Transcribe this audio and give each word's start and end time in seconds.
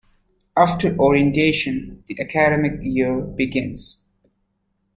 After 0.57 0.97
Orientation, 0.97 2.01
the 2.07 2.19
academic 2.21 2.79
year 2.81 3.21
begins. 3.21 4.03